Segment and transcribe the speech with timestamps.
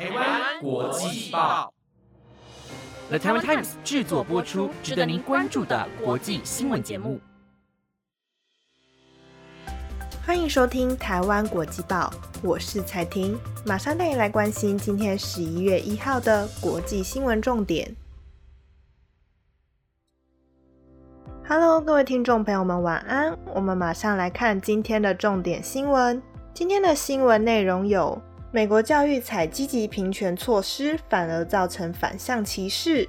[0.00, 1.70] 台湾国际报
[3.10, 7.20] ，The Taiwan Times 制作播出，值得您关注的国际新闻节目。
[10.24, 12.10] 欢迎收听台湾国际报，
[12.42, 17.94] 我是彩婷，马上带你来关心今天十一月一号的国际新闻重点。
[21.46, 23.38] Hello，各位听众朋友们，晚安。
[23.54, 26.22] 我们马上来看今天的重点新闻。
[26.54, 28.20] 今天的新闻内容有：
[28.52, 33.06] 美国教育采积极平权措施，反而造成反向歧视；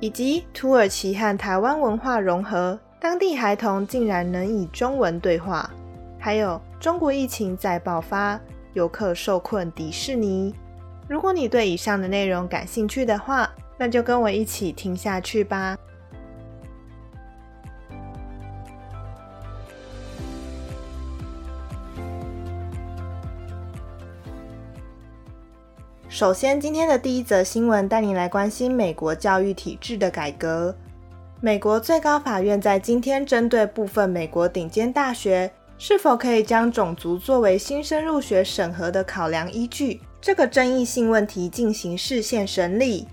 [0.00, 5.70] 以及土耳其和台湾文化融合，当地孩童竟然能以中文对话。
[6.18, 8.40] 还有中国疫情再爆发，
[8.72, 10.54] 游客受困迪士尼。
[11.06, 15.76] 如果你对以上的内容感兴趣的话，那就跟我一起听下去吧。
[26.10, 30.74] 首先，今天的第一则新闻带你来关心美国教育体制的改革。
[31.38, 43.06] 美国最高法院在今天针对部分美国顶尖大学是否可以将种族作为新生入学审核的考量依据这个争议性问题进行视线审理。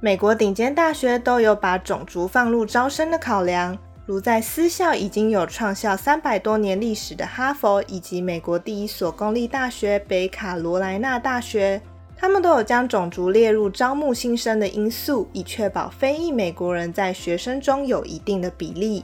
[0.00, 11.82] 美国顶尖大学都有把种族放入招生的考量，如在私校已经有创校三百多年历史的哈佛，以及美国第一所公立大学北卡罗来纳大学。
[12.20, 19.02] 他们都有将种族列入招募新生的因素，以确保非裔美国人在学生中有一定的比例。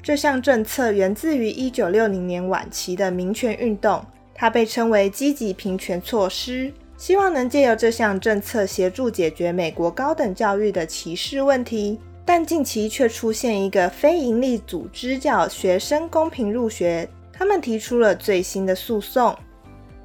[0.00, 11.98] 这项政策源自于1960年晚期的民权运动，它被称为积极平权措施，希望能借由这项政策协助解决美国高等教育的歧视问题。
[12.24, 19.36] 但近期却出现一个非营利组织叫学生公平入学，他们提出了最新的诉讼。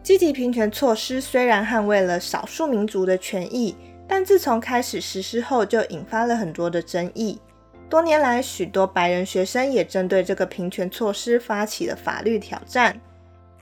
[0.10, 3.76] 积极平权措施虽然捍卫了少数民族的权益，
[4.08, 7.40] 但自从开始实施后，就引发了很多的争议。
[7.88, 13.00] 多年来，许多白人学生也针对这个平权措施发起了法律挑战，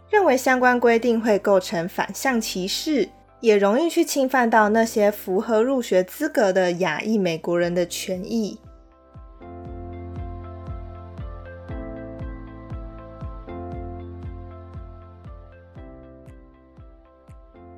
[0.09, 3.09] 认为相关规定会构成反向歧视，
[3.41, 8.57] 也容易去侵犯到那些符合入学资格的亚裔美国人的权益。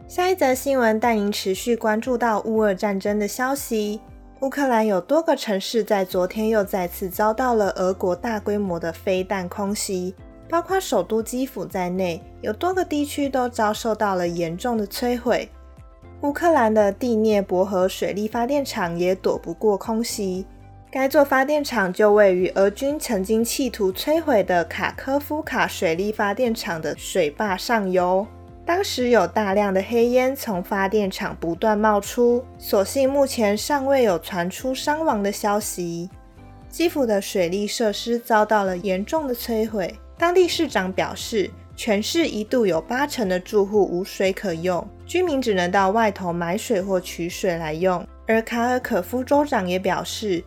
[0.10, 4.02] 下一则新闻带您持续关注到乌俄战争的消息。
[4.40, 10.16] 乌克兰有多个城市在昨天又再次遭到了俄国大规模的飞弹空袭，
[10.50, 15.48] 包括首都基辅在内，有多个地区都遭受到了严重的摧毁。
[16.22, 20.44] 乌克兰的第聂伯河水力发电厂也躲不过空袭，
[20.90, 28.26] 该座发电厂就位于俄军曾经企图摧毁的卡科夫卡水力发电厂的水坝上游。
[28.70, 36.08] 当时有大量的黑烟从发电厂不断冒出，所幸目前尚未有传出伤亡的消息。
[36.70, 48.06] 基辅的水利设施遭到了严重的摧毁，当地市长表示，全市一度有八成的住户无水可用，居民只能到外头买水或取水来用。
[48.28, 50.44] 而卡尔可夫州长也表示，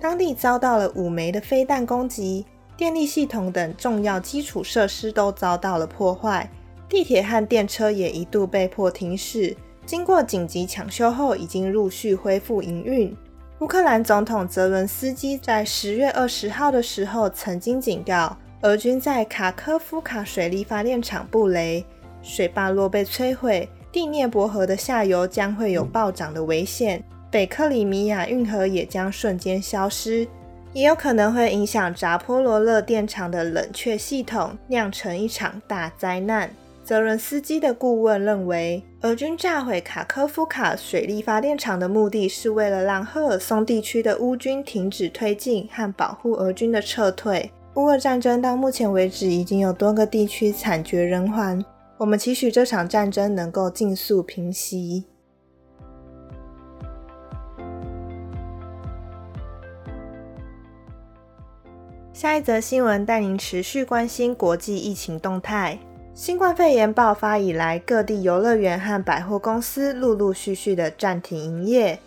[0.00, 2.46] 当地遭到了五枚的飞弹攻击，
[2.76, 6.48] 电力系统等重要基础设施都遭到了破坏。
[6.88, 9.56] 地铁和电车也一度被迫停驶，
[9.86, 13.14] 经过紧急抢修后，已经陆续恢复营运。
[13.60, 21.84] 乌克兰总统泽伦斯基在十月二十号的时候曾经警告，俄军在卡科夫卡水力发电厂布雷，
[22.22, 30.26] 水坝若被摧毁，第聂伯河的下游将会有暴涨的危险，北克里米亚运河也将瞬间消失，
[30.72, 36.50] 也有可能会影响扎波罗热电厂的冷却系统，酿成一场大灾难。
[36.84, 47.50] 泽伦斯基的顾问认为，俄军炸毁卡科夫卡水力发电厂的目的是为了让赫尔松地区的乌军停止推进和保护俄军的撤退。
[47.76, 51.64] 乌俄战争到目前为止已经有多个地区惨绝人寰，
[51.96, 55.06] 我们期许这场战争能够尽速平息。
[62.12, 65.78] 下一则新闻带您持续关心国际疫情动态。
[66.14, 71.98] 新冠肺炎爆发以来，各地游乐园和百货公司陆陆续续的暂停营业。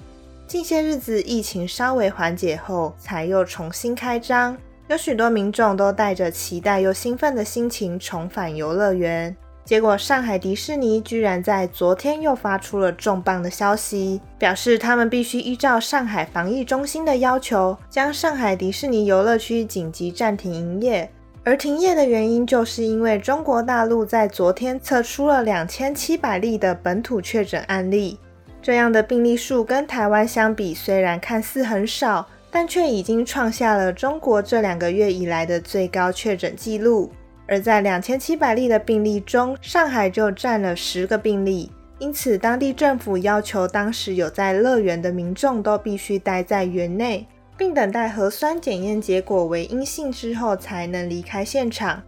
[0.47, 4.57] 近些日子疫情稍微缓解后，才又重新开张。
[4.87, 9.35] 有许多民众都带着期待又兴奋的心情重返游乐园。
[9.65, 21.11] 结果，上海迪士尼居然在昨天又发出了重磅的消息，表示他们必须依照上海防疫中心的要求，将上海迪士尼游乐区紧急暂停营业。
[21.47, 28.19] 而停业的原因，就是因为中国大陆在昨天测出了两千七百例的本土确诊案例。
[28.61, 37.09] 这样的病例数跟台湾相比，虽然看似很少，但却已经创下了中国这两个月以来的最高确诊记录。
[37.47, 41.71] 而在两千七百例的病例中，上海就占了十个病例。
[41.97, 47.25] 因此，当地政府要求当时有在乐园的民众都必须待在园内，
[47.57, 52.01] 并等待核酸检验结果为阴性之后才能离开现场。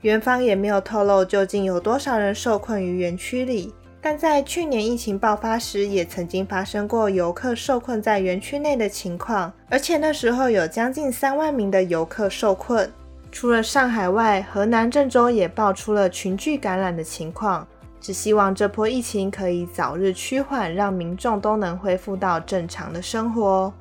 [0.00, 3.72] 园方也没有透露究竟有多少人受困于园区里。
[4.04, 12.90] 但在去年疫情爆发时，也曾经发生过游客受困在园区内的情况，而且那时候有将近三万名的游客受困。
[13.30, 17.64] 除了上海外，河南郑州也爆出了群聚感染的情况。
[18.00, 23.72] 只希望这波疫情可以早日趋缓，让民众都能恢复到正常的生活。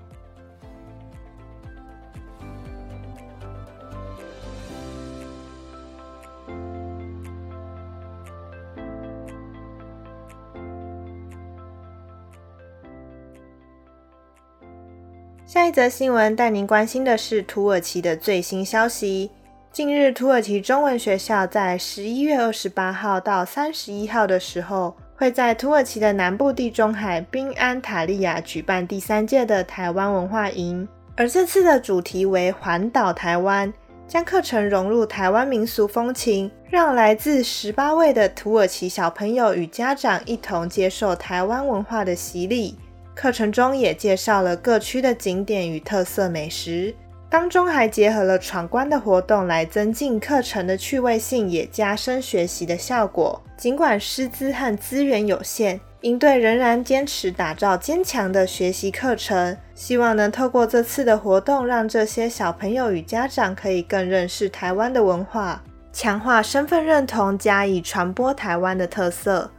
[15.51, 19.29] 下一则新闻带您关心的是土耳其的最新消息。
[19.69, 30.87] 近日，土耳其中文学校在十一月二十八号到三十一号的时候，会在土耳其的南部地中海宾安塔利亚举办第三届的台湾文化营。
[31.17, 33.73] 而这次的主题为环岛台湾，
[34.07, 42.77] 将课程融入台湾民俗风情，让来自十八位的土耳其小朋友与家长一同接受台湾文化的洗礼。
[43.13, 46.95] 课程中也介绍了各区的景点与特色美食，
[47.29, 53.41] 当中还结合了闯关的活动来增进课程的趣味性，也加深学习的效果。
[53.57, 65.61] 尽管师资和资源有限，营队仍然坚持打造坚强的学习课程，希望能透过这次的活动，让这些小朋友与家长可以更认识台湾的文化，
[65.93, 69.51] 强化身份认同，加以传播台湾的特色。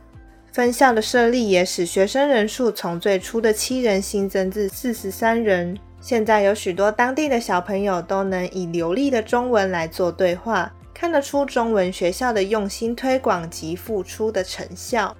[0.52, 5.74] 分校的设立也使学生人数从最初的七人新增至四十三人。
[5.98, 15.16] 现在有许多当地的小朋友都能以流利的中文来做对话，看得出中文学校的用心推广及付出的成效。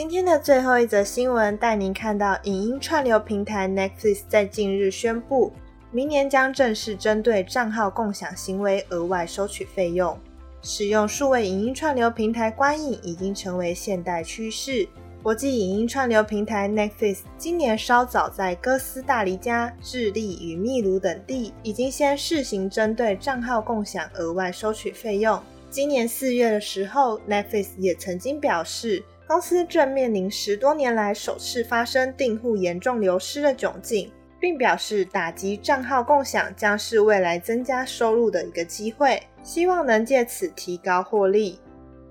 [0.00, 5.52] 今天的最后一则新闻，带您看到影音串流平台 Netflix 在近日宣布，
[5.90, 10.18] 明年将正式针对账号共享行为额外收取费用。
[10.62, 14.88] 使用数位影音串流平台观影已经成为现代趋势。
[15.22, 25.38] 国际影音串流平台 Netflix 今年稍早在哥斯达黎加、智利与秘鲁等地已经先试行针对账号共享额外收取费用。
[25.68, 29.04] 今年四月的时候，Netflix 也曾经表示。
[29.30, 34.10] 公司正面临十多年来首次发生订户严重流失的窘境，
[34.40, 41.60] 并表示打击账号共享将是未来增加收入的一个机会，希望能借此提高获利。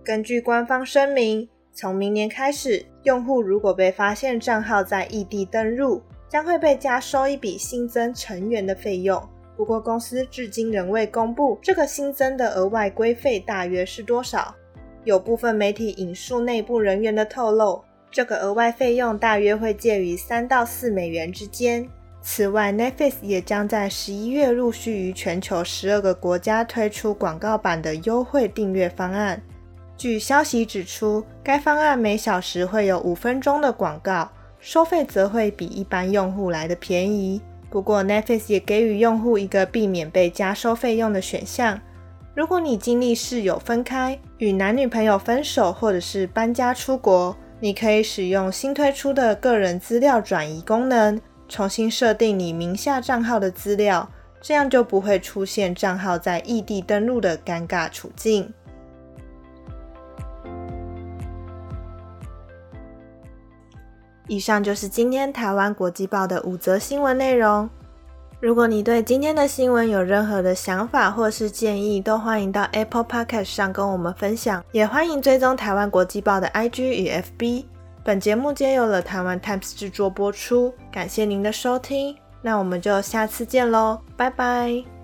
[0.02, 9.22] 根据官方声明，从明年开始，用户如果被发现账号在异地登入，将会被加收一笔新增成员的费用。
[9.58, 14.56] 不过，公司至今仍未公布这个新增的额外规费大约是多少。
[15.04, 21.88] 有部分媒体引述内部人员的透露，这个额外费用大约会介于三到四美元之间。
[22.22, 29.42] 此外，Netflix 也将在十一月陆续于全球十二个国家推出广告版的优惠订阅方案。
[29.96, 37.42] 据消息指出，该方案每小时会有五分钟的广告，收费则会比一般用户来的便宜。
[37.70, 41.80] 不过，Netflix 也给予用户一个避免被加收费用的选项。
[42.36, 51.20] 如果你经历室友分开、与男女朋友分手，或者是搬家出国，你可以使用新推出的个人资料转移功能，
[51.50, 54.10] 重新设定你名下账号的资料，
[54.40, 58.54] 这样就不会出现账号在异地登录的尴尬处境。
[64.28, 67.68] 以上就是今天台湾国际报的五则新闻内容。
[68.42, 77.66] 如果你对今天的新闻有任何的想法或是建议，都欢迎到 Apple Podcast 上跟我们分享，也欢迎追踪台湾国际报的 IG 与 FB。
[78.02, 84.99] 本节目皆由了台湾 Times 制作播出，感谢您的收听，那我们就下次见喽，拜拜。